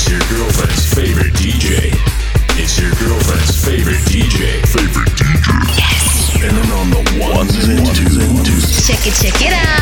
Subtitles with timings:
[0.00, 1.92] It's your girlfriend's favorite DJ.
[2.58, 4.66] It's your girlfriend's favorite DJ.
[4.66, 5.76] Favorite DJ.
[5.76, 6.40] Yes.
[6.42, 8.86] And then on the ones and twos.
[8.86, 9.79] Check it, check it out.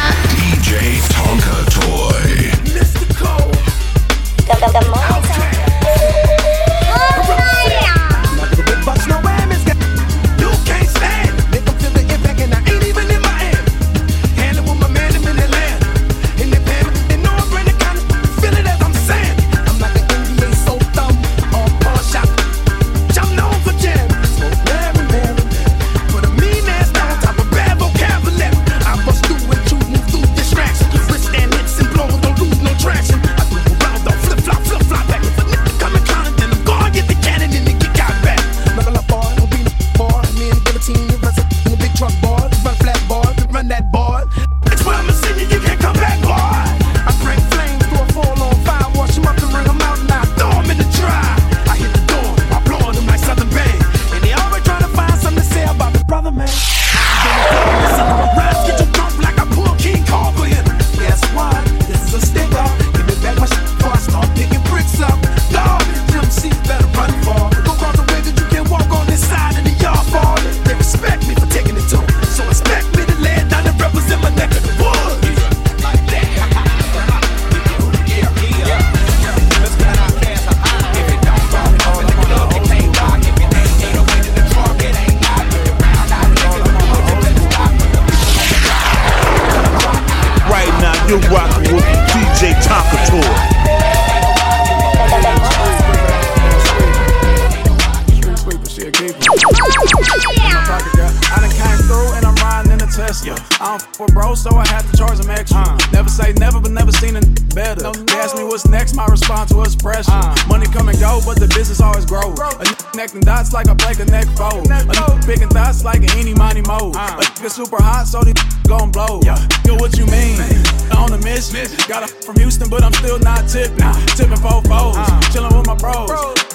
[121.54, 121.88] A.
[121.88, 123.78] Got a from Houston, but I'm still not tipping.
[124.16, 124.96] Tipping four foes,
[125.32, 126.10] chilling with my bros.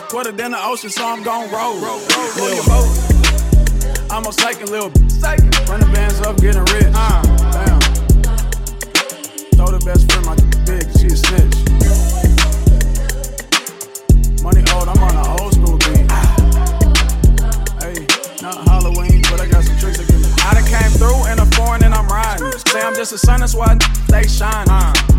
[0.10, 1.76] Quarter than the ocean, so I'm gon' roll.
[1.76, 2.90] Lil' boat.
[4.12, 5.00] I'm a psychic little b-
[5.68, 6.94] Run the bands up, getting rich.
[6.94, 7.80] Damn.
[9.58, 11.58] Told her best friend my big, she a snitch.
[14.44, 15.33] Money old, I'm on an
[22.74, 23.78] Say I'm just a son, that's why
[24.10, 24.66] they shine.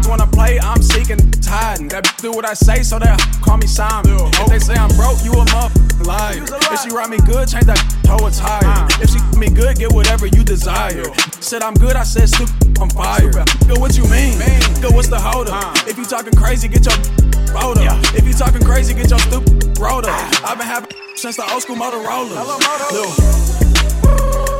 [0.08, 1.86] Wanna play, I'm seeking hiding.
[1.86, 3.14] That do what I say, so they
[3.46, 4.10] call me Simon.
[4.42, 6.42] If they say I'm broke, you a motherfucking liar.
[6.74, 7.78] If she ride me good, change that
[8.10, 8.90] hoe attire.
[8.98, 11.06] If she me good, get whatever you desire.
[11.38, 13.30] Said I'm good, I said stupid, I'm fire.
[13.70, 14.34] Yo, what you mean?
[14.82, 15.78] Yo, what's the hold up?
[15.86, 16.98] If you talking crazy, get your
[17.54, 18.02] rolled up.
[18.18, 20.18] If you talking crazy, get your stupid rolled up.
[20.42, 22.34] I've been having since the old school Motorola.
[22.90, 23.14] Lil,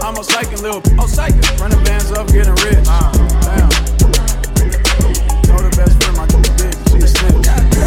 [0.05, 1.41] I'm a psychic, little oh psychic.
[1.59, 2.85] Running bands up, getting rich.
[2.87, 3.11] Ah.
[3.41, 3.71] Damn.
[5.49, 6.27] Know the best friend, my
[6.59, 7.84] big, she a snitch.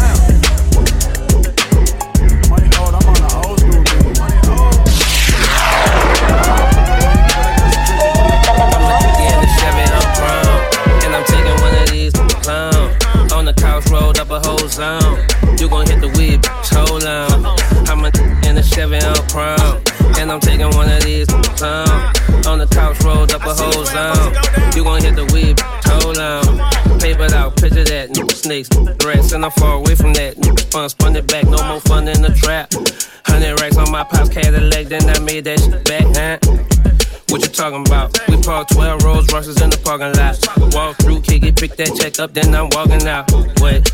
[42.18, 43.30] Check up, then I'm walking out.
[43.60, 43.88] Wait,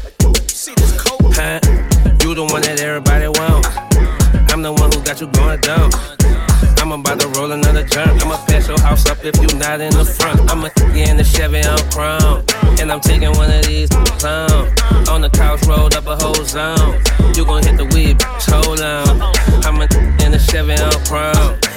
[1.36, 1.60] huh?
[2.22, 3.68] You the one that everybody wants.
[4.52, 5.90] I'm the one who got you going down.
[6.80, 8.22] I'm about to roll another jump.
[8.22, 10.40] I'ma pass your house up if you not in the front.
[10.50, 12.44] I'ma get in the Chevy on crown.
[12.80, 13.88] And I'm taking one of these
[14.20, 14.72] clown.
[15.08, 17.00] On the couch, rolled up a whole zone.
[17.36, 19.20] You gon' hit the weed, bitch, hold on.
[19.64, 19.80] I'm
[20.24, 21.73] in the Chevy on crown.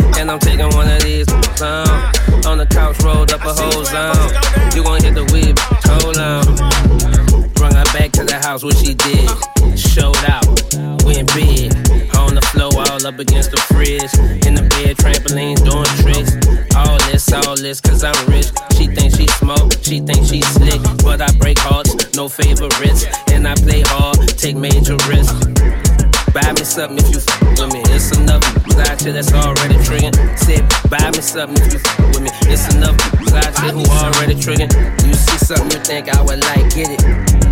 [29.07, 30.15] Here that's already triggering.
[30.38, 32.30] Said, buy me something if you f with me.
[32.51, 32.98] It's enough
[33.33, 34.71] out here who already triggering.
[35.06, 37.01] You see something you think I would like, get it.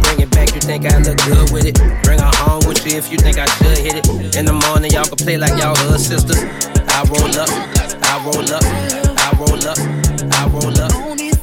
[0.03, 1.75] Bring it back, you think I look good with it.
[2.03, 4.35] Bring her home with you if you think I should hit it.
[4.35, 6.43] In the morning, y'all can play like y'all hood sisters.
[6.91, 7.49] I roll up,
[8.03, 8.63] I roll up,
[9.15, 9.79] I roll up,
[10.35, 11.34] I roll up.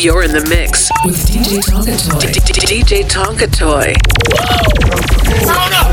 [0.00, 2.32] You're in the mix with DJ Tonka Toy.
[2.64, 3.92] DJ Tonka Toy.
[5.28, 5.44] Here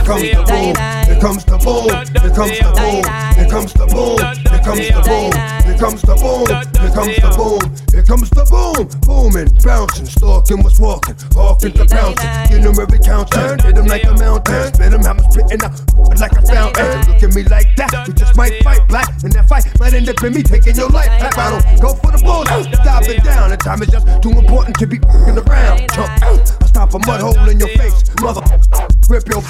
[0.06, 0.76] comes the boom.
[1.06, 1.90] Here comes the boom.
[1.92, 3.04] Here comes the boom.
[3.36, 4.37] Here comes the boom.
[4.68, 5.32] Here comes the boom.
[5.64, 7.64] Here comes the boom, here comes the boom.
[7.88, 8.84] Here comes the boom.
[9.08, 12.28] Booming, bouncing, stalking, what's walking, hawking to bouncing.
[12.52, 13.56] You know every counter.
[13.64, 14.74] Hit him like a mountain.
[14.76, 15.72] Spit him, hammer spitting out
[16.20, 17.00] like a fountain.
[17.08, 18.08] Look at me like that.
[18.08, 19.08] We just might fight black.
[19.24, 21.16] And that fight might end up in me taking your life.
[21.16, 22.44] That battle, go for the bull.
[22.44, 23.52] Stop it down.
[23.52, 25.00] The time is just too important to be
[25.32, 25.88] around.
[25.96, 26.12] Chump.
[26.20, 28.42] I Stomp a mud hole in your face, mother.
[29.10, 29.42] Rip your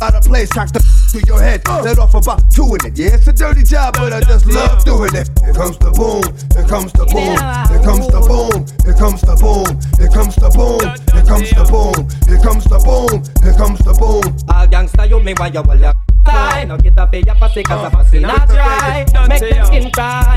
[0.00, 0.80] out of place, cock the
[1.12, 1.62] to your head.
[1.68, 2.98] Let off about two in it.
[2.98, 5.28] Yeah, it's a dirty job, but I just love doing it.
[5.44, 6.24] Here comes the boom,
[6.56, 7.36] here comes the boom,
[7.68, 9.68] here comes the boom, here comes the boom,
[10.00, 10.80] here comes the boom,
[11.12, 14.24] here comes the boom, here comes the boom, here comes the boom.
[14.48, 15.76] All gangsta, you mean why you all
[16.24, 16.64] die?
[16.64, 19.04] Now get up here, you pussy, cause I'm pussy not dry.
[19.28, 20.31] Make them skin cry.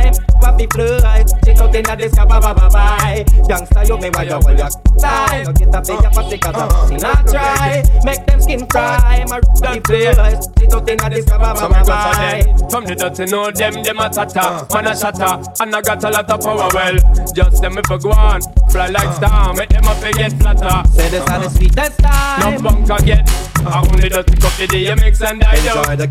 [0.56, 3.26] Wappy fly Shit out inna this ka ba ba ba bye.
[3.48, 4.70] Gangsta you me why you well ya
[5.00, 8.68] die No get a pay ya pussy cause a pussy not dry Make them skin
[8.68, 12.44] cry My wappy fly Shit out inna this ka ba ba ba bye.
[12.70, 16.10] From the dirty know them, them a tata Man a shatter, and I got a
[16.10, 16.96] lot of power well.
[17.34, 20.90] Just them if I go on, fly like star Make them up get flatter.
[20.92, 22.56] Say this are the sweetest time.
[22.56, 25.82] No bunker get I only just pick up the DMX and I know.
[25.82, 26.08] Enjoy the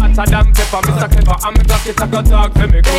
[0.00, 1.10] Hotter than pepper, Mr.
[1.10, 2.90] Clever I'm got it, I got talk for me go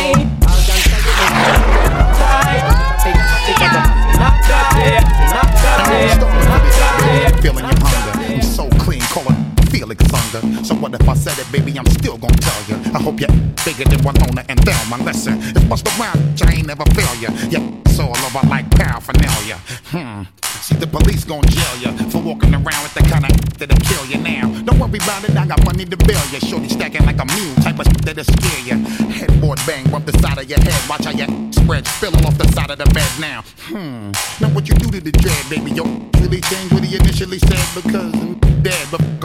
[7.40, 9.47] Feeling your hunger, I'm so clean, calling
[9.78, 11.78] so what if I said it, baby?
[11.78, 12.76] I'm still gonna tell you.
[12.92, 13.30] I hope you're
[13.64, 15.02] bigger than Winona and Thelma.
[15.04, 17.30] Listen, it's bust around, I ain't never fail ya.
[17.48, 19.56] Yeah, it's all over like paraphernalia.
[19.88, 20.22] Hmm.
[20.60, 24.04] See, the police gon' jail ya for walking around with the kind of that'll kill
[24.06, 24.50] you now.
[24.62, 26.40] Don't worry about it, I got money to bail you.
[26.40, 27.54] Shorty stacking like a mule,
[27.86, 28.76] of that'll scare you.
[29.12, 30.80] Headboard bang, bump the side of your head.
[30.88, 33.42] Watch how your spread spilling off the side of the bed now.
[33.70, 34.10] Hmm.
[34.40, 35.70] Now what you do to the dread, baby?
[35.72, 35.84] Yo,
[36.20, 38.86] really changed what he initially said because I'm dead.
[38.90, 39.18] but 'em.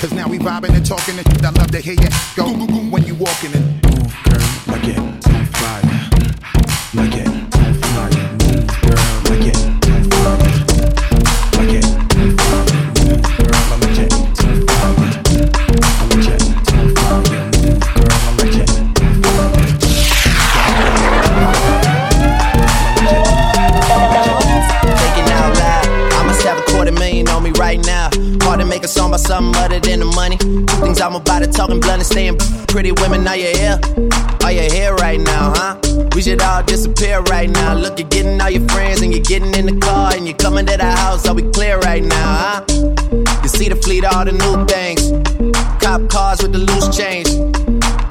[0.00, 1.26] Cause now we vibing and talking and.
[1.44, 2.44] I love to hear you go
[2.90, 5.15] when you walking and move, girl, like
[28.86, 30.36] a song about something other than the money.
[30.38, 32.38] Two things I'm about to talking blunt and staying
[32.68, 33.26] pretty women.
[33.26, 33.80] Are you here?
[34.44, 35.76] Are you here right now, huh?
[36.14, 37.74] We should all disappear right now.
[37.74, 40.66] Look, you're getting all your friends and you're getting in the car and you're coming
[40.66, 41.26] to the house.
[41.26, 42.64] Are we clear right now, huh?
[43.42, 45.02] You see the fleet, all the new things.
[45.82, 47.28] Cop cars with the loose change.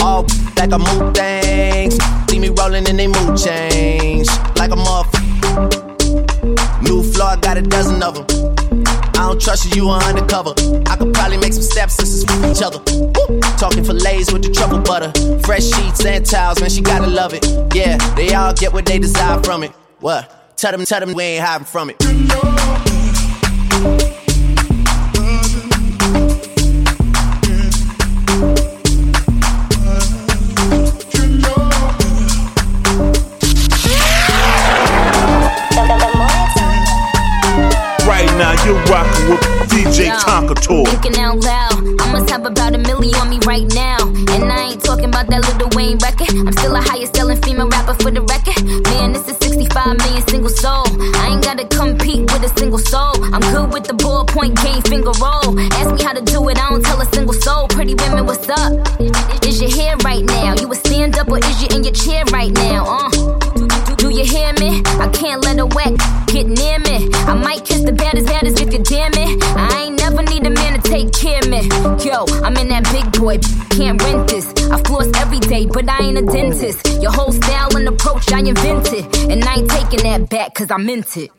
[0.01, 0.23] All
[0.57, 1.95] like I move things.
[2.29, 4.27] See me rolling and they move change.
[4.57, 5.85] Like a motherfucker.
[6.83, 8.64] New floor, I got a dozen of them.
[9.25, 10.53] I don't trust you, you are undercover.
[10.85, 12.77] I could probably make some stepsisters for each other.
[12.93, 13.39] Woo!
[13.57, 15.11] Talking fillets with the truffle butter.
[15.39, 17.43] Fresh sheets and towels, man, she gotta love it.
[17.73, 19.71] Yeah, they all get what they desire from it.
[19.99, 20.55] What?
[20.57, 22.94] Tell them, tell them we ain't hiding from it.
[38.65, 40.85] You're rocking with DJ Tonka Toy.
[40.85, 43.97] Thinking out loud, I must have about a million on me right now.
[44.33, 46.33] And I ain't talking about that Lil Wayne record.
[46.33, 48.57] I'm still a highest selling female rapper for the record.
[48.89, 50.81] Man, this is 65 million single soul.
[51.13, 53.13] I ain't gotta compete with a single soul.
[53.35, 55.53] I'm good with the ballpoint game finger roll.
[55.77, 57.67] Ask me how to do it, I don't tell a single soul.
[57.67, 58.73] Pretty women, what's up?
[59.45, 60.55] Is your hair right now?
[60.55, 62.81] You a stand up or is you in your chair right now?
[62.89, 63.35] Uh.
[63.97, 64.83] Do you hear me?
[65.01, 65.93] I can't let a whack
[66.27, 67.09] get near me.
[67.25, 67.64] I might
[72.45, 73.39] I'm in that big boy,
[73.75, 74.45] can't rent this.
[74.69, 77.01] I floss every day, but I ain't a dentist.
[77.01, 79.03] Your whole style and approach I invented.
[79.31, 81.31] And I ain't taking that back, cause I meant it.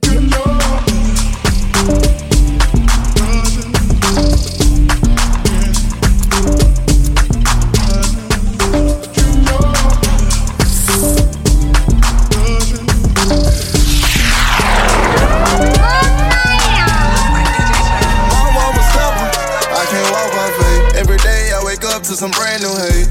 [22.16, 23.08] To some brand new hate.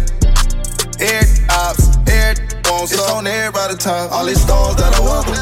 [0.99, 2.33] Air ops, air
[2.65, 4.11] won't It's on everybody top.
[4.11, 5.35] All these stars that I welcome.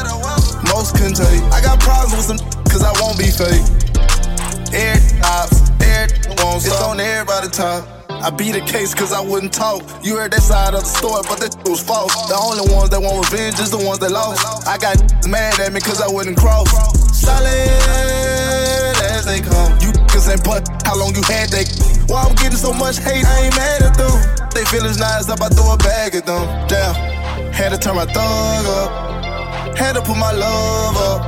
[0.68, 1.42] Most can't take.
[1.52, 3.64] I got problems with some cause I won't be fake.
[4.74, 6.08] Air ops, air
[6.42, 7.88] won't It's on everybody top.
[8.10, 9.82] I beat the case cause I wouldn't talk.
[10.02, 12.12] You heard that side of the story, but that was false.
[12.28, 14.44] The only ones that want revenge is the ones that lost.
[14.66, 14.96] I got
[15.28, 16.68] mad at me cause I wouldn't cross.
[17.16, 17.48] Solid
[19.14, 19.72] as they come.
[19.80, 19.93] You
[20.24, 21.68] niggas ain't but how long you had that?
[22.08, 23.24] Why I'm getting so much hate?
[23.24, 24.14] I ain't mad at them.
[24.54, 26.44] They feelings nice up, I throw a bag at them.
[26.68, 26.94] Damn,
[27.52, 29.76] had to turn my thug up.
[29.76, 31.20] Had to put my love up.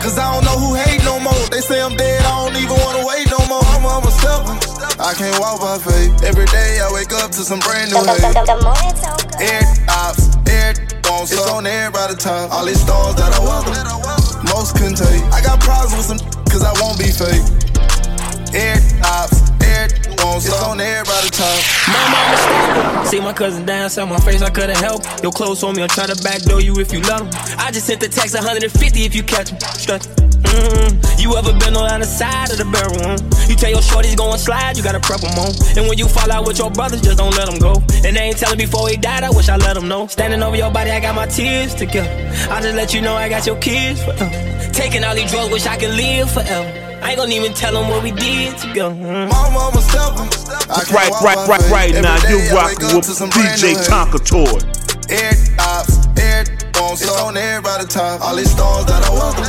[0.00, 1.32] Cause I don't know who hate no more.
[1.48, 3.64] They say I'm dead, I don't even wanna wait no more.
[3.72, 4.56] I'm, I'm a stepper.
[5.00, 6.22] I can't walk by faith.
[6.24, 8.20] Every day I wake up to some brand new hate.
[9.40, 10.74] Air ops, air
[11.08, 12.52] won't It's on everybody top.
[12.52, 13.74] All these stars that I welcome.
[14.52, 15.24] Most couldn't take.
[15.32, 16.20] I got problems with some
[16.52, 17.63] cause I won't be fake.
[18.54, 19.88] Air ops, air
[20.22, 21.58] won't It's on everybody top.
[21.90, 23.06] My mama stop.
[23.06, 25.02] See my cousin dance on my face, I couldn't help.
[25.22, 27.28] Your clothes on me, I'll try to backdoor you if you let 'em.
[27.58, 29.58] I just sent the text 150 if you catch 'em.
[29.60, 30.02] Strut.
[30.02, 31.20] Mm-hmm.
[31.20, 32.94] You ever been on the other side of the barrel?
[33.02, 33.18] Huh?
[33.48, 35.50] You tell your shorties go and slide, you gotta prep 'em on.
[35.76, 37.82] And when you fall out with your brothers, just don't let 'em go.
[38.06, 40.06] And they ain't telling before he died, I wish I let let 'em know.
[40.06, 42.10] Standing over your body, I got my tears together.
[42.50, 44.30] I just let you know I got your kids forever.
[44.72, 46.83] Taking all these drugs, wish I could live forever.
[47.04, 48.94] I ain't gonna even tell them what we did together.
[48.94, 49.28] Mm.
[49.28, 50.24] Mama, I'm a stepper.
[50.72, 51.72] I can't Right, walk right, by right, faith.
[51.72, 52.16] right now.
[52.28, 53.76] You I rocking wake up with some DJ.
[53.84, 54.56] Tonka Toy.
[55.12, 56.44] Air ops, air
[56.80, 58.22] won't It's on everybody top.
[58.22, 59.44] All these stars that I welcome.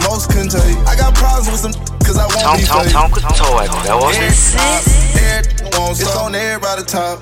[0.00, 0.80] Most couldn't you.
[0.88, 2.92] I got problems with some cause I won't Tom, be Tom, fake.
[2.92, 4.56] Tom, Tom, that wasn't Air it.
[4.56, 4.88] ops,
[5.20, 5.42] air
[5.76, 7.20] won't It's on everybody top.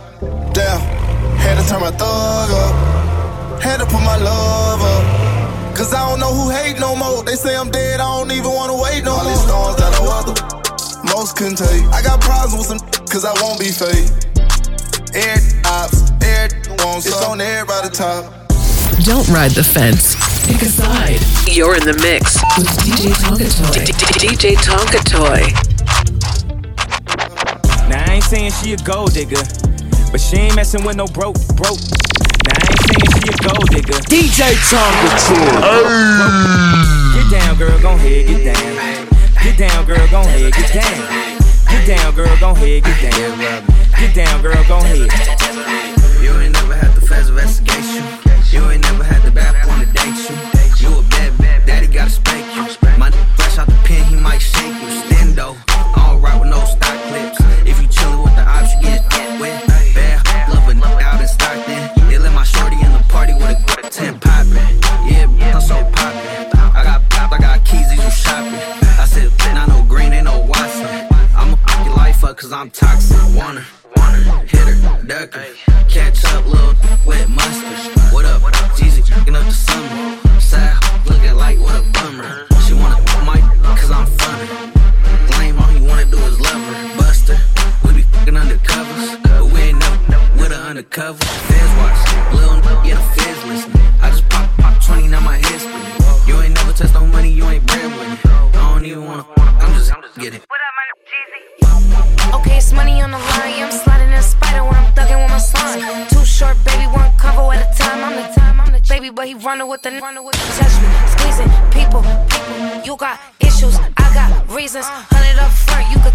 [0.55, 0.79] Damn,
[1.43, 3.61] had to turn my thug up.
[3.61, 5.26] Had to put my love up.
[5.77, 7.23] Cause I don't know who hate no more.
[7.23, 9.21] They say I'm dead, I don't even wanna wait no more.
[9.21, 10.37] All these stars that I welcome.
[11.13, 11.85] Most couldn't take.
[11.93, 12.81] I got problems with some
[13.13, 14.09] cause I won't be fake.
[15.13, 15.37] Air
[15.69, 16.49] ops, air
[16.81, 18.25] won't It's on everybody top.
[19.05, 20.17] Don't ride the fence.
[20.49, 21.21] Pick a side.
[21.45, 23.85] You're in the mix with DJ Tonka Toy.
[24.17, 25.45] DJ Tonka Toy.
[27.93, 29.45] Now I ain't saying she a gold digger,
[30.17, 31.77] but she ain't messing with no broke, broke.
[32.49, 34.01] Now I ain't saying she a gold digger.
[34.09, 35.13] DJ Tonka
[37.13, 39.09] Get down, girl, gon' head, get down.
[39.45, 41.43] Get down, girl, gon' head, get down.
[41.69, 43.67] Get down, girl, gon' head, get down.
[44.01, 45.13] Get down, girl, gon' head.
[46.23, 48.03] You ain't never had the fast investigation.
[48.51, 50.46] You ain't never had the bad wanna date you.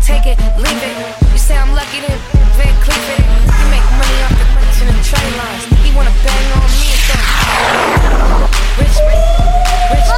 [0.02, 0.98] Take it, leave it.
[1.32, 2.18] You say I'm lucky, then
[2.58, 3.22] Van Cleef it.
[3.22, 5.64] You make money off the money in the train lines.
[5.86, 7.16] He wanna bang on me, so
[8.82, 9.30] rich, rich,
[9.94, 10.10] rich.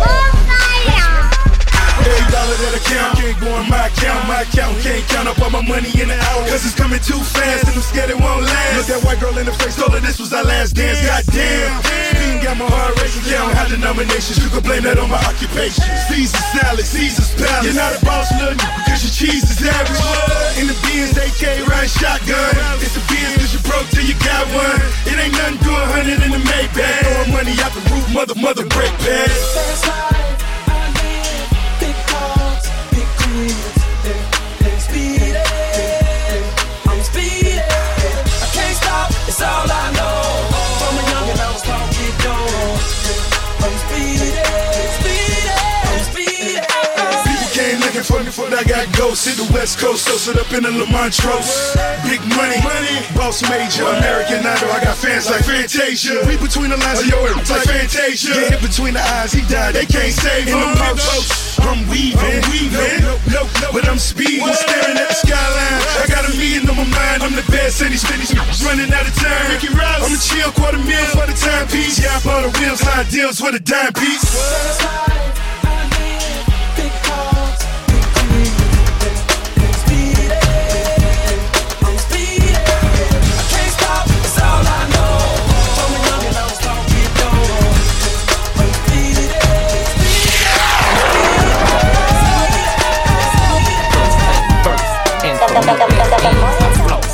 [2.03, 4.27] Every dollar that I count can't go in my account.
[4.27, 6.47] My account can't count up all my money in an hour.
[6.47, 8.75] Cause it's coming too fast and I'm scared it won't last.
[8.77, 11.02] Look that white girl in the face, told her this was our last dance.
[13.63, 14.43] I denominations.
[14.43, 15.87] You can blame that on my occupation.
[16.11, 17.63] Caesar salad, Caesar's palace.
[17.63, 20.03] You're not a boss, little because your cheese is average.
[20.59, 22.51] In the Benz, AK ride shotgun.
[22.83, 24.79] It's a Benz cause you broke till you got one.
[25.07, 27.07] It ain't nothing doing hundred in the Maybach.
[27.07, 30.32] Throwing money out the roof, mother, mother, break pads.
[48.03, 49.25] Came looking for me before I got ghosts.
[49.25, 51.75] Hit the West Coast, so sit up in the Lamontros.
[52.03, 54.71] Big money, money, boss major, American Idol.
[54.71, 56.23] I got fans like Fantasia.
[56.27, 58.33] We between the lines of your ear, like Fantasia.
[58.33, 60.57] Get hit between the eyes, he died, they can't save him.
[60.57, 63.03] In the most, I'm weaving, I'm weaving.
[63.31, 65.81] No, no, but I'm speeding, staring at the skyline.
[66.03, 69.07] I got a million on my mind, I'm the best, and these cities running out
[69.07, 69.59] of time.
[70.03, 71.99] I'm a chill quarter meal for the timepiece.
[72.03, 74.27] Yeah, I bought the wheels, high deals with a dime piece.
[77.13, 77.32] I'm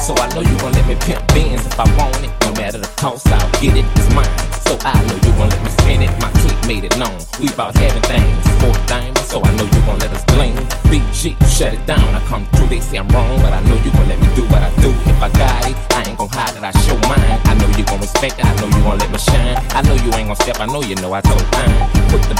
[0.09, 2.33] so I know you gon' let me pimp beans if I want it.
[2.41, 3.85] No matter the cost, I'll get it.
[3.93, 4.25] It's mine,
[4.65, 6.09] so I know you gon' let me spin it.
[6.17, 7.13] My clique made it known.
[7.37, 10.57] We about having things, fourth thing, so I know you gon' let us bling.
[10.89, 12.01] BG, shut it down.
[12.17, 14.41] I come through, they say I'm wrong, but I know you gon' let me do
[14.49, 14.89] what I do.
[14.89, 16.63] If I got it, I ain't gon' hide it.
[16.65, 17.37] I show mine.
[17.45, 18.45] I know you gon' respect it.
[18.49, 19.61] I know you gon' let me shine.
[19.77, 20.59] I know you ain't gon' step.
[20.59, 21.69] I know you know I told time.
[22.09, 22.35] Put the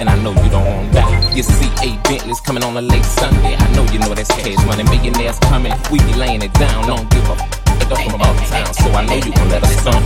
[0.00, 1.34] and I know you don't want die.
[1.34, 3.54] You see eight Bentleys coming on a late Sunday.
[3.56, 4.82] I know you know that's cash money.
[4.84, 6.86] Millionaires coming, we be laying it down.
[6.86, 10.02] Don't give a f- nigga from uptown, so I know you gon' let us son.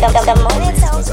[0.00, 1.10] The, the, the morning sounds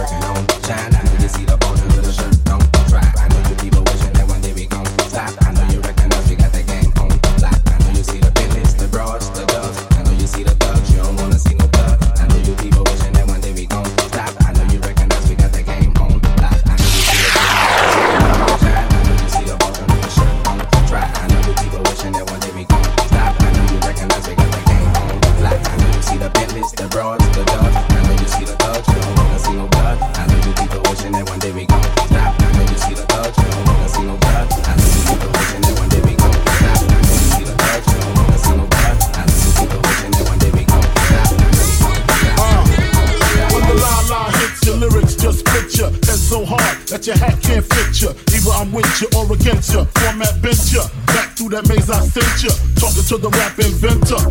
[48.78, 49.84] with you or against you.
[49.98, 50.86] Format bent you.
[51.10, 52.54] Back through that maze I sent you.
[52.78, 54.22] Talking to the rap inventor.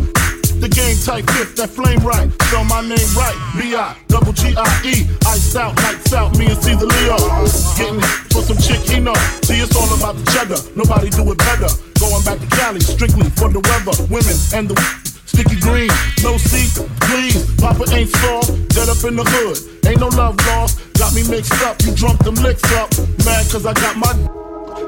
[0.63, 2.31] The game type fifth, that flame right.
[2.47, 3.37] Spell my name right.
[3.59, 5.05] B-I, double G-I-E.
[5.27, 7.19] Iced out, lights out, me and Caesar Leo.
[7.77, 9.13] Getting hit for some chick he know.
[9.43, 10.57] See, it's all about the cheddar.
[10.73, 11.69] Nobody do it better.
[11.99, 14.75] Going back to Cali, strictly for the weather, women, and the
[15.27, 15.91] Sticky green,
[16.23, 17.43] no seat, please.
[17.59, 19.59] Papa ain't soft, dead up in the hood.
[19.85, 21.75] Ain't no love lost, got me mixed up.
[21.83, 22.89] You drunk them licks up.
[23.25, 24.36] Mad cause I got my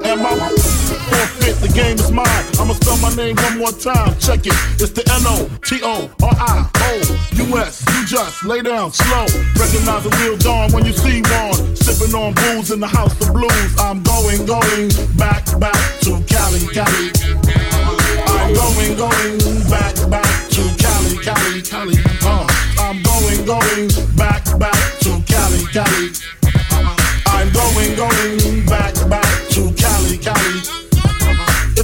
[0.03, 1.55] Am I forfeit?
[1.61, 2.45] The game is mine.
[2.59, 4.17] I'ma spell my name one more time.
[4.19, 4.55] Check it.
[4.79, 6.93] It's the N O T O R I O
[7.35, 7.83] U S.
[7.93, 9.25] You just lay down slow.
[9.59, 11.75] Recognize the real dawn when you see one.
[11.75, 13.71] Sipping on booze in the house of blues.
[13.79, 17.11] I'm going, going back, back to Cali, Cali.
[18.27, 21.95] I'm going, going back, back to Cali, Cali, Cali.
[22.23, 22.47] Uh,
[22.79, 26.11] I'm going, going back, back to Cali, Cali.
[27.27, 29.28] I'm going, going back, back.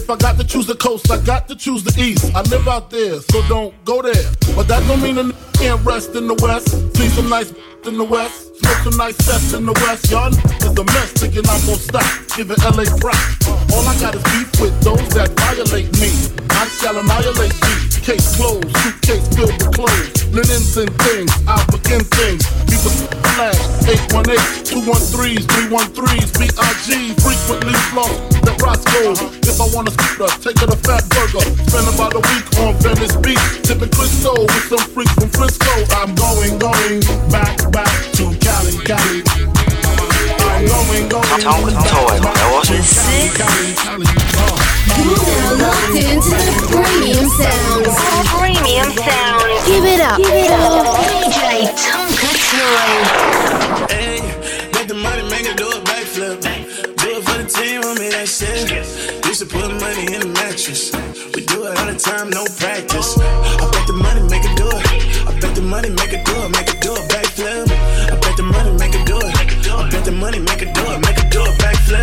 [0.06, 2.30] If I got to choose the coast, I got to choose the east.
[2.36, 4.30] I live out there, so don't go there.
[4.56, 6.70] But that don't mean a n- can't rest in the west.
[6.96, 7.52] See some nice
[7.88, 10.12] in the west, smoke some nice sets in the west.
[10.12, 12.06] Y'all is a mess, thinking I'm gonna stop
[12.38, 13.50] giving LA props.
[13.74, 16.45] All I got is beef with those that violate me.
[16.56, 17.76] I shall annihilate you.
[18.02, 22.46] Case closed, suitcase filled with clothes, linens and things, I begin things.
[22.70, 22.94] People
[23.36, 28.12] flash 818 213s, 313s, BIG frequently flow.
[28.46, 31.44] That Roscoe, if I want a scooter, take her to Fatburger.
[31.66, 35.74] Spend about a week on Venice Beach, tipping Cristal with some freaks from Frisco.
[35.98, 37.02] I'm going, going
[37.34, 37.90] back, back
[38.22, 39.26] to Cali, Cali.
[40.46, 44.65] I'm going, going back, back to Cali, Cali, Cali.
[44.98, 47.96] You're now locked into the premium sounds.
[48.32, 49.44] Premium sound.
[49.66, 50.18] Give it up.
[50.18, 50.96] Give it up.
[51.00, 52.92] DJ Tonka Toy.
[53.94, 54.20] Hey,
[54.74, 56.42] make the money, make it do a backflip.
[56.42, 58.72] Do it for the team, homie, that shit.
[59.26, 60.92] Used to put money in the mattress.
[61.36, 63.18] We do it all the time, no practice.
[63.20, 64.84] I bet the money, make it do it.
[65.28, 67.68] I bet the money, make it do it, make it do a backflip.
[68.12, 69.34] I bet the money, make it do it.
[69.70, 71.95] I bet the money, make it do it, make it do a backflip.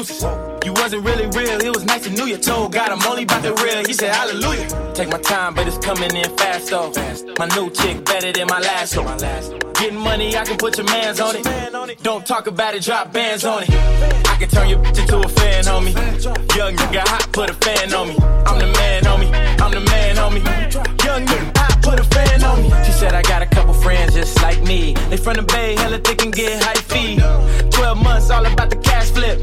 [0.00, 0.22] Excuses.
[0.64, 2.36] You wasn't really real, it was nice to know you.
[2.36, 4.92] Told God I'm only about the real, he said hallelujah.
[4.94, 6.92] Take my time, but it's coming in fast though.
[7.38, 9.18] My new chick better than my last one.
[9.74, 12.02] Getting money, I can put your mans on it.
[12.02, 13.70] Don't talk about it, drop bands on it.
[13.70, 15.94] I can turn your bitch into a fan, homie.
[16.56, 18.16] Young nigga hot, put a fan on me.
[18.46, 19.60] I'm the man, homie.
[19.60, 21.04] I'm the man, homie.
[21.04, 21.49] Young nigga
[21.82, 22.70] put a fan on me.
[22.84, 24.94] She said I got a couple friends just like me.
[25.10, 27.18] They from the Bay, hella thick and get high fee.
[27.70, 29.42] Twelve months, all about the cash flip.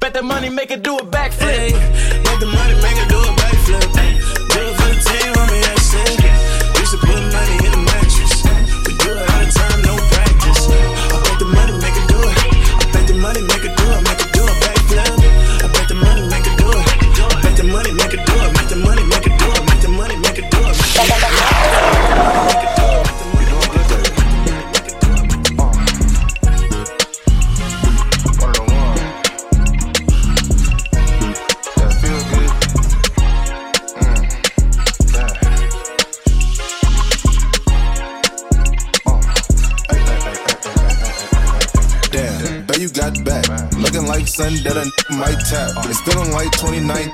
[0.00, 1.72] Bet the money make it do a backflip.
[2.26, 3.92] Make the money, make it do a backflip.
[4.52, 5.31] Do it for the team,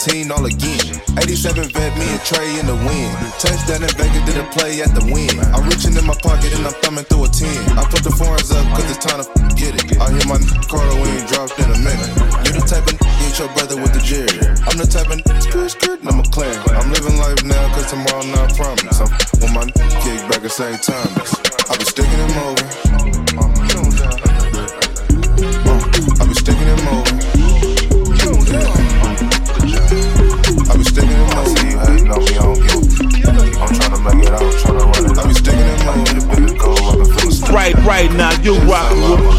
[0.08, 1.00] 2019 all again.
[1.18, 3.12] 87 vet, me and Trey in the wind.
[3.38, 5.36] Touchdown in Vegas, did a play at the win.
[5.52, 6.72] I'm reaching in my pocket and I'm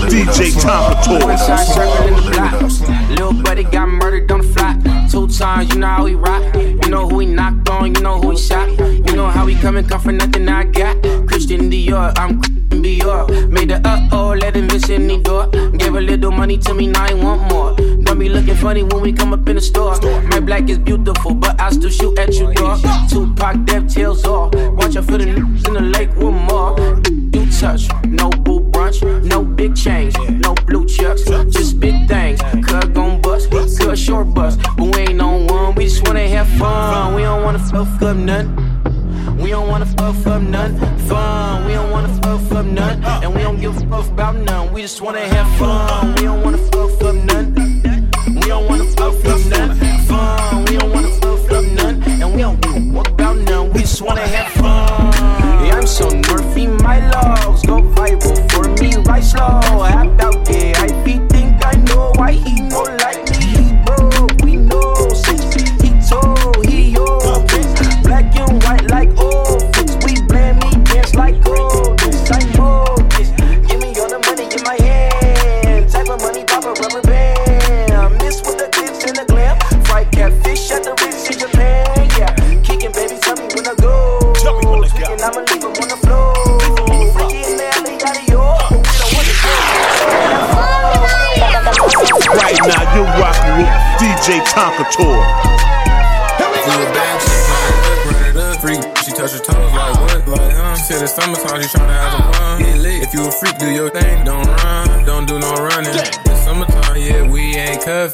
[0.09, 3.09] DJ the block.
[3.09, 4.49] Little buddy got murdered on the.
[5.11, 6.55] Two times, you know how he rock.
[6.55, 8.69] You know who he knocked on, you know who he shot.
[8.69, 11.01] You know how he coming, come for nothing I got.
[11.27, 13.49] Christian Dior, I'm Christian Dior.
[13.49, 15.47] Made the uh oh, let him miss any door.
[15.47, 17.75] Gave a little money to me, now I want more.
[18.03, 19.99] Don't be looking funny when we come up in the store.
[20.27, 22.79] My black is beautiful, but I still shoot at you, dog.
[23.09, 24.53] Tupac, death tails off.
[24.53, 26.77] Watch out for the niggas in the lake with more.
[27.33, 28.68] You touch, no boo
[29.23, 32.41] no big change, no blue chucks, just big things.
[32.65, 35.75] Cut gon' bust, cut short bust, but we ain't on one.
[35.75, 37.15] We just wanna have fun.
[37.15, 38.47] We don't wanna fuck up none.
[39.37, 40.77] We don't wanna fuck up none
[41.09, 41.65] fun.
[41.65, 44.73] We don't wanna fuck up none, and we don't give a fuck about none.
[44.73, 46.15] We just wanna have fun.
[46.15, 47.58] We don't wanna fuck up none.
[48.49, 50.65] We don't wanna fuck up none fun.
[50.65, 53.71] We don't wanna fuck up none, and we don't give a about none.
[53.73, 55.13] We just wanna have fun.
[55.67, 59.61] Yeah, I'm so Murphy, my logs go viral for me right slow.
[59.93, 63.08] Hop out there, I be think I know why he no like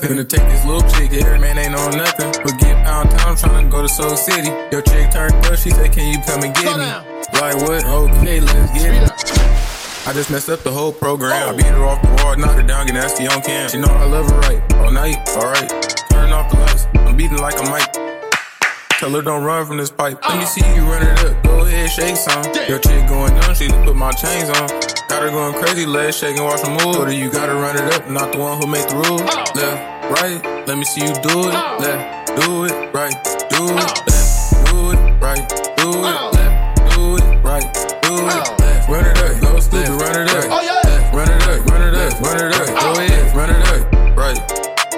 [0.05, 2.31] Finna take this little chick, yeah, man ain't on nothing.
[2.43, 4.49] But get pound town, tryna go to Soul City.
[4.71, 6.85] Your chick turned up, she said, can you come and get me?
[7.41, 7.83] Like what?
[7.83, 10.07] Okay, let's get it.
[10.07, 11.49] I just messed up the whole program.
[11.49, 13.67] I beat her off the wall, knock her down, get nasty on cam.
[13.67, 15.69] She know I love her right, all night, alright.
[16.11, 17.89] Turn off the lights, I'm beating like a mic.
[18.99, 20.19] Tell her don't run from this pipe.
[20.21, 21.43] Let me see you run it up.
[21.43, 22.45] Go ahead, shake some.
[22.69, 24.69] Your chick going dumb, she just put my chains on.
[25.09, 26.95] Got her going crazy, legs shaking, watch her move.
[26.95, 29.21] But you gotta run it up, not the one who make the rules.
[29.21, 31.53] Left, right, let me see you do it.
[31.53, 31.77] Oh.
[31.79, 33.13] Left, do it, right,
[33.49, 33.75] do it.
[33.75, 33.93] Oh.
[34.07, 36.05] Left, do it, right, do it.
[36.05, 36.29] Oh.
[36.33, 37.67] Left, do it, right,
[38.03, 38.23] do it.
[38.23, 40.45] Left, run it up, go stupid, run it up.
[40.45, 42.67] Left, run it up, run it up, run it up.
[42.81, 43.81] Go ahead, run it up.
[44.15, 44.39] Right,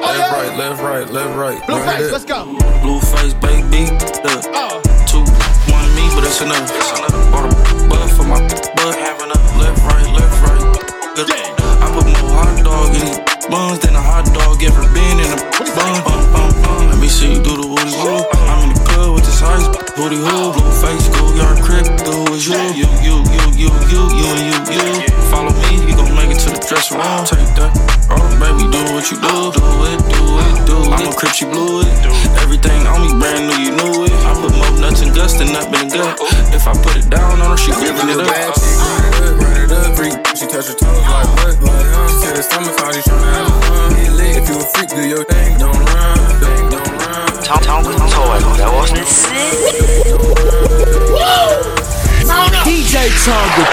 [0.01, 1.61] left, right, left, right, left, right.
[1.63, 2.45] Blueface, let's go.
[2.81, 3.91] Blueface, baby.
[4.23, 4.43] Look,
[5.07, 5.23] two,
[5.71, 6.69] one me, but that's enough.
[7.31, 8.95] Bought a bud for my butt.
[8.95, 10.63] Having a left, right, left, right.
[11.79, 13.86] I put more hot dog in these buns
[19.97, 20.53] booty hoo.
[20.53, 21.09] Blueface,
[21.65, 21.89] crib.
[22.05, 22.53] Who is you?
[22.77, 25.09] You, you, you, you, you, you, and you, you.
[25.33, 27.25] Follow me, you gon' make it to the dressing room.
[27.25, 27.25] Uh-huh.
[27.25, 27.73] Take that.
[28.13, 29.49] Oh, baby, do what you do.
[29.57, 30.69] Do it, do it, uh-huh.
[30.69, 30.93] do it.
[30.93, 31.89] I'm a crip, she blew it.
[32.45, 34.13] Everything on me brand new, you knew it.
[34.21, 36.21] I put more nuts and guts than up in the gut.
[36.53, 38.29] If I put it down on her, she giving it up.
[38.29, 40.37] run it up, run it up.
[40.37, 41.76] She touch her toes like what?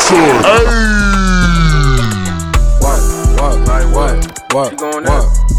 [0.05, 0.37] Sorry.
[0.45, 0.65] Hey.
[2.81, 3.01] What?
[3.41, 3.57] What?
[3.67, 4.15] Like what?
[4.53, 4.69] What?
[4.81, 5.03] What?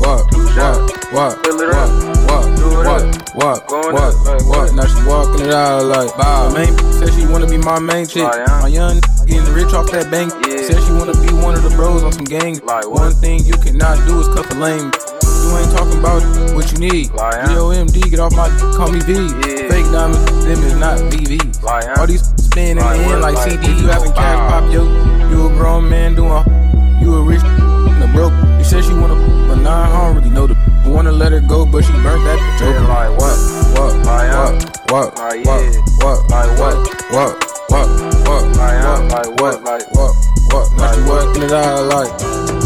[0.05, 0.21] What?
[0.55, 1.13] What?
[1.13, 1.45] What?
[1.45, 2.15] Fill it up
[3.35, 4.73] walk, walk, walk, walk.
[4.73, 6.53] Now she walking it out like Bob.
[6.53, 8.23] Main said she wanna be my main chick.
[8.23, 10.31] My young getting rich off that bank.
[10.45, 12.57] Said she wanna be one of the bros on some gang.
[12.89, 14.91] One thing you cannot do is cuff a lame.
[14.91, 16.21] You ain't talking about
[16.55, 17.05] what you need.
[17.05, 19.29] G O M D, get off my call me V.
[19.69, 21.39] Fake diamonds, them is not BV.
[21.97, 24.87] All these spin in the end like CD, you having cash pop, yo.
[25.27, 26.31] You a grown man doing,
[27.01, 28.31] you a rich and a broke.
[28.57, 29.15] You said she wanna,
[29.47, 30.55] but nah, I don't really know the.
[30.85, 32.87] I wanna let her go, but she burnt that bitch open.
[32.87, 33.35] Like what,
[33.75, 34.55] what, what,
[34.87, 36.75] what, what, what, like what,
[37.11, 37.31] what,
[37.67, 37.87] what,
[38.23, 40.11] what, like what, like what,
[40.53, 42.11] what, now she working it out like.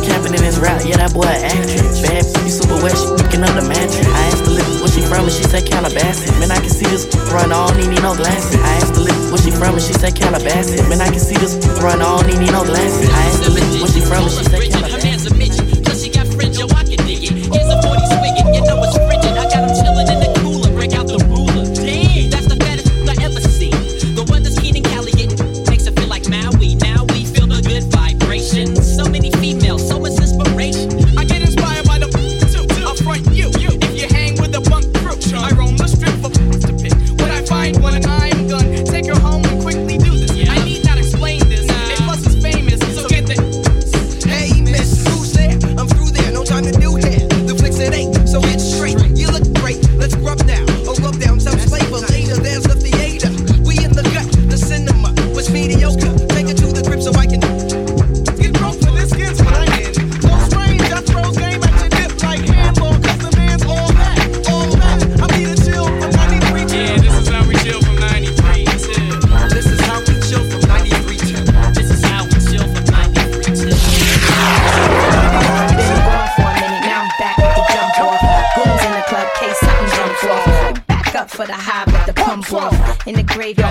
[0.05, 2.01] Capping in his route, yeah, that boy an actress.
[2.05, 4.05] Bad baby, super wet, she picking up the mattress.
[4.05, 6.29] I asked the lips where she from, and she said Calabasas.
[6.37, 8.53] Man, I can see this run all, need need no glasses.
[8.61, 8.78] I
[9.69, 10.81] from, and she said Calabasas.
[10.89, 13.09] Man, I can see this run all, need need no glasses.
[13.09, 15.18] I asked the lips where she from, and she said Calabasas.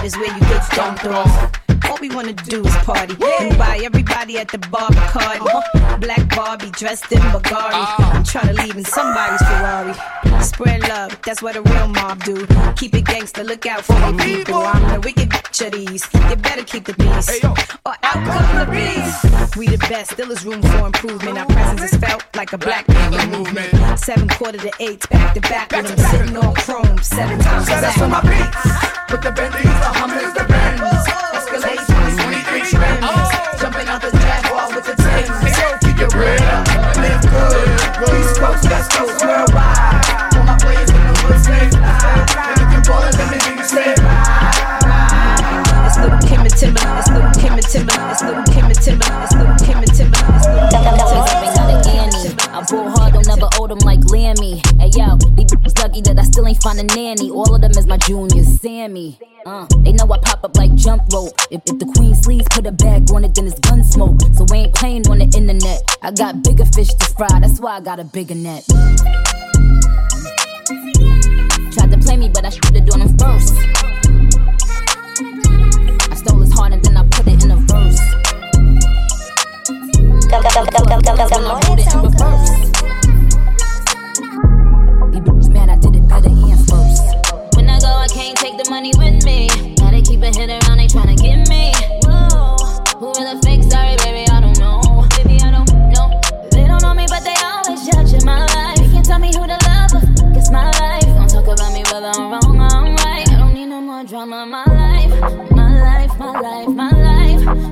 [0.08, 1.57] Is where you get dumped off.
[2.18, 6.00] Wanna do is party and buy everybody at the bar Bacardi.
[6.00, 7.70] Black Barbie dressed in Bulgari.
[7.72, 9.94] I'm trying to leave in somebody's Ferrari.
[10.42, 12.44] Spread love, that's what a real mob do.
[12.74, 14.56] Keep it gangster, look out for your people.
[14.56, 16.08] I'm the wicked bitch of these.
[16.28, 17.44] You better keep the peace,
[17.86, 19.56] or out come the beast.
[19.56, 21.38] We the best, still is room for improvement.
[21.38, 23.96] Our presence is felt like a black people movement.
[23.96, 27.82] Seven quarter to eight, back to back with them sitting on chrome seven times that's
[27.82, 27.94] back.
[27.96, 29.12] for my beats.
[29.12, 31.17] With the Bentleys, the Hummers, the Benz.
[32.68, 33.08] 23.
[33.60, 35.40] Jumping out the Jaguar with the Timbs.
[35.80, 36.68] Keep bread up,
[37.00, 37.68] live good.
[38.20, 40.04] East Coast, West Coast, worldwide.
[40.36, 42.28] All my players in the hood stay fly.
[42.44, 43.96] And if you ballin', let me you stay
[45.86, 49.34] It's little Kim Timberland, it's little Kim and Timberland, it's little Kim and Timberland, it's
[49.38, 52.58] little Kim and Timberland, it's little Kim and Timberland.
[52.58, 54.60] I ball hard, don't never owe them like Lammy.
[54.82, 57.30] Hey yo, these lucky that I still ain't find a nanny.
[57.30, 59.20] All of them is my juniors, Sammy.
[59.48, 61.32] Uh, they know I pop up like jump rope.
[61.50, 64.20] If, if the queen sleeves put a bag on it, then it's gun smoke.
[64.34, 65.80] So we ain't playing on the internet.
[66.02, 68.66] I got bigger fish to fry, that's why I got a bigger net.
[71.72, 73.54] Tried to play me, but I should've done them first.
[76.12, 78.00] I stole his heart and then I put it in a verse.
[80.28, 82.50] When I wrote it in reverse.
[82.60, 82.77] These
[88.68, 89.48] the money with me.
[89.76, 91.72] Gotta keep a hit around, they tryna get me.
[92.04, 92.56] Whoa,
[92.98, 93.62] who really fake?
[93.70, 95.06] Sorry, baby, I don't know.
[95.16, 96.08] Baby, I don't know.
[96.50, 98.78] They don't know me, but they always judging my life.
[98.80, 100.04] You can't tell me who the lover.
[100.36, 101.02] It's my life.
[101.02, 103.28] Don't talk about me whether I'm wrong or I'm right.
[103.28, 104.50] I don't need no more drama in.
[104.50, 105.14] My life,
[105.50, 106.68] my life, my life.
[106.68, 107.67] My life,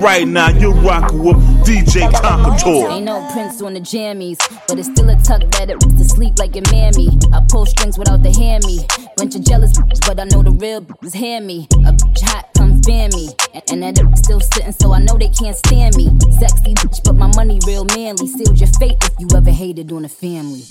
[0.00, 2.90] Right now, you're rocking with DJ Tonka Toy.
[2.90, 6.38] Ain't no prince on the jammies, but it's still a tuck that it to sleep
[6.38, 7.08] like your mammy.
[7.32, 8.86] I pull strings without the hammy.
[9.16, 11.68] Bunch of jealous but I know the real bitches hear me.
[11.86, 13.30] A bitch hot, come fan me.
[13.54, 16.06] And, and that it still sitting, so I know they can't stand me.
[16.38, 18.26] Sexy bitch, but my money real manly.
[18.26, 20.62] Sealed your fate if you ever hated on a family.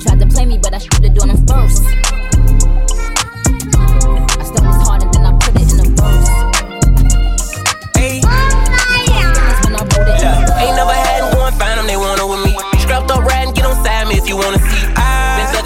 [0.00, 2.31] Tried to play me, but I should've done them first.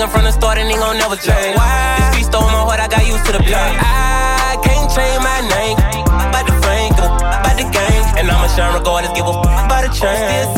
[0.06, 1.58] Sucking from the start and ain't gon' never change.
[1.58, 3.54] This beat stole my heart, I got used to the pain.
[3.54, 5.76] I can't change my name.
[6.06, 8.02] About the fame, about the game.
[8.18, 10.55] And I'ma shine regardless, give a about the chain.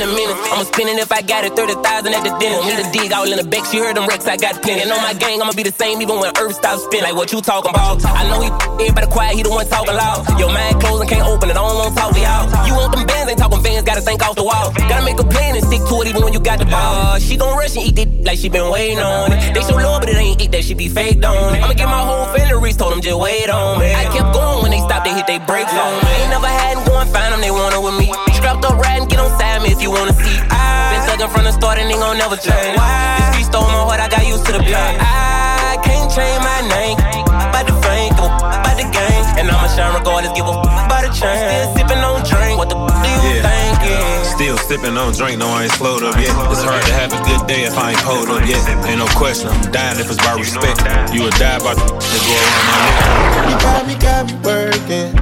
[0.00, 0.36] Been a minute.
[0.48, 2.64] I'ma spend it if I got it, 30,000 at the dinner.
[2.64, 4.80] Me the dig all in the back, she heard them wrecks, I got plenty.
[4.80, 7.12] And on my gang, I'ma be the same even when Earth stops spinning.
[7.12, 8.00] Like what you talking about?
[8.04, 8.48] I know he
[8.80, 10.24] everybody quiet, he the one talking loud.
[10.40, 12.48] Your mind closed and can't open it, I don't wanna talk to y'all.
[12.66, 14.72] You want them bands, ain't talking fans, gotta think off the wall.
[14.88, 16.92] Gotta make a plan and stick to it even when you got the ball.
[16.96, 19.52] Uh, she gon' rush and eat it like she been waiting on it.
[19.52, 21.60] They show love, but it ain't eat that she be faked on it.
[21.60, 23.92] I'ma get my whole family told them just wait on me.
[23.92, 26.08] I kept going when they stopped, they hit they brakes on me.
[26.24, 28.29] Ain't never had going find them, they want it with me.
[28.40, 30.40] Strapped up riding, get on side me if you wanna see.
[30.48, 32.72] I Been sucking from the start and ain't gon' never change.
[32.72, 34.96] This beat stole my heart, I got used to the pain.
[34.96, 36.96] I can't change my name.
[37.28, 39.24] About the fame, go about the game.
[39.36, 41.36] And I'ma shine regardless, give a about the chain.
[41.36, 43.76] Still sipping on drink, what the do you think?
[43.84, 44.24] Yeah.
[44.24, 46.32] Still sipping on drink, no I ain't slowed up yet.
[46.48, 48.64] It's hard to have a good day if I ain't pulled up yet.
[48.88, 50.80] Ain't no question, I'm dying if it's by respect.
[51.12, 53.44] You would die by the that go around my neck.
[53.52, 55.12] You got me, got me working.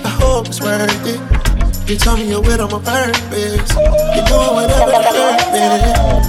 [0.00, 1.20] I hope it's worth it.
[1.92, 3.68] You told me you're with on my purpose.
[3.76, 6.24] You're doing whatever the purpose.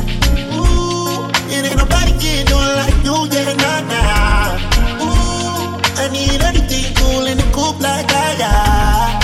[0.60, 4.60] Ooh, it ain't nobody can do it like you, yeah, nah, nah.
[5.00, 9.24] Ooh, I need everything cool in the coupe like I got.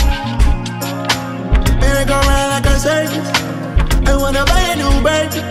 [1.81, 3.27] Merry go round like a circus.
[4.07, 5.43] I wanna buy a new Birkin.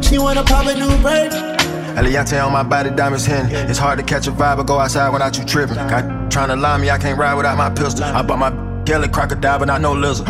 [0.00, 1.32] She wanna pop a new bird.
[1.98, 3.50] Eliantte on my body, diamonds hen.
[3.68, 5.74] It's hard to catch a vibe or go outside without you tripping.
[5.74, 8.04] Got tryna lie me, I can't ride without my pistol.
[8.04, 10.26] I bought my Kelly crocodile, but not no lizard.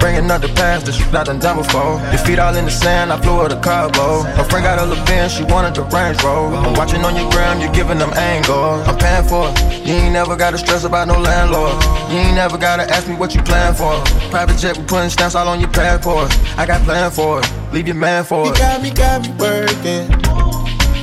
[0.00, 2.00] Bringing up the past, the shit I done done before.
[2.10, 4.22] Your feet all in the sand, I flew her to Cabo.
[4.22, 6.56] Her friend got a little Benz, she wanted the Range Rover.
[6.56, 8.88] I'm watching on your gram, you giving them angles.
[8.88, 9.86] I'm paying for it.
[9.86, 11.72] You ain't never gotta stress about no landlord.
[12.10, 13.92] You ain't never gotta ask me what you plan for.
[14.30, 16.32] Private jet, we putting stamps all on your passport.
[16.58, 18.48] I got plan for it, leave your man for it.
[18.48, 20.10] You got me, got me working.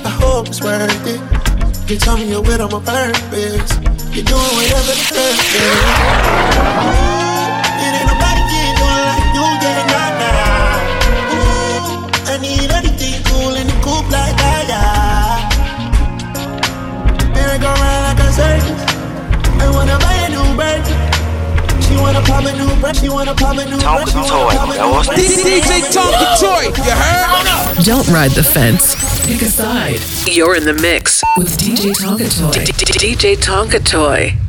[0.06, 1.21] I hope it's worth it.
[1.89, 3.96] You tell me you're with on my purpose.
[4.13, 5.55] You're doing whatever the purpose.
[7.78, 11.36] It ain't nobody can do it like you, yeah, nah, nah.
[11.38, 15.53] Ooh, I need everything cool in the coupe like I got.
[17.34, 18.82] Merry go round like a circus.
[19.62, 20.82] I wanna buy a new bird.
[21.86, 25.16] She wanna pop a new brush, she wanna pop a new brush, she wanna a.
[25.16, 27.86] DJ Tonka Toy, you heard?
[27.86, 28.95] Don't ride the fence.
[29.26, 30.01] Pick a side.
[30.26, 31.07] You're in the mix
[31.38, 32.65] with DJ Tonka Toy.
[32.97, 34.47] DJ Tonka Toy.